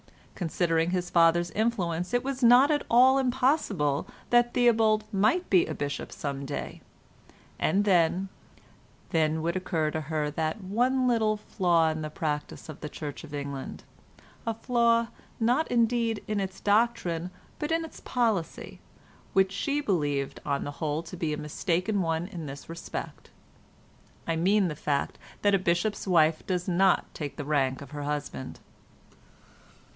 [0.33, 5.75] Considering his father's influence it was not at all impossible that Theobald might be a
[5.75, 12.67] bishop some day—and then—then would occur to her that one little flaw in the practice
[12.67, 15.09] of the Church of England—a flaw
[15.39, 17.29] not indeed in its doctrine,
[17.59, 18.79] but in its policy,
[19.33, 23.29] which she believed on the whole to be a mistaken one in this respect.
[24.25, 28.01] I mean the fact that a bishop's wife does not take the rank of her
[28.01, 28.59] husband.